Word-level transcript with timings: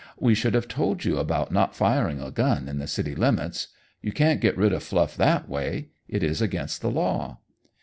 We 0.19 0.33
should 0.33 0.55
have 0.55 0.67
told 0.67 1.05
you 1.05 1.19
about 1.19 1.51
not 1.51 1.75
firing 1.75 2.19
a 2.19 2.31
gun 2.31 2.67
in 2.67 2.79
the 2.79 2.87
city 2.87 3.13
limits. 3.13 3.67
You 4.01 4.11
can't 4.11 4.41
get 4.41 4.57
rid 4.57 4.73
of 4.73 4.81
Fluff 4.81 5.15
that 5.17 5.47
way. 5.47 5.89
It 6.07 6.23
is 6.23 6.41
against 6.41 6.81
the 6.81 6.89
law." 6.89 7.37